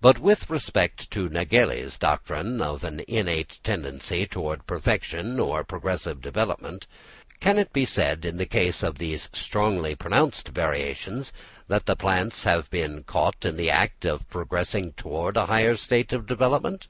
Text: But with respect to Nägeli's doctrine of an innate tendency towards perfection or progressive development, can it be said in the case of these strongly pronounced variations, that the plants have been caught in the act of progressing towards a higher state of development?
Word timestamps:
But 0.00 0.20
with 0.20 0.48
respect 0.48 1.10
to 1.10 1.28
Nägeli's 1.28 1.98
doctrine 1.98 2.62
of 2.62 2.84
an 2.84 3.00
innate 3.08 3.58
tendency 3.64 4.24
towards 4.24 4.62
perfection 4.68 5.40
or 5.40 5.64
progressive 5.64 6.20
development, 6.20 6.86
can 7.40 7.58
it 7.58 7.72
be 7.72 7.84
said 7.84 8.24
in 8.24 8.36
the 8.36 8.46
case 8.46 8.84
of 8.84 8.98
these 8.98 9.28
strongly 9.32 9.96
pronounced 9.96 10.46
variations, 10.46 11.32
that 11.66 11.86
the 11.86 11.96
plants 11.96 12.44
have 12.44 12.70
been 12.70 13.02
caught 13.02 13.44
in 13.44 13.56
the 13.56 13.68
act 13.68 14.04
of 14.04 14.30
progressing 14.30 14.92
towards 14.92 15.36
a 15.36 15.46
higher 15.46 15.74
state 15.74 16.12
of 16.12 16.24
development? 16.26 16.86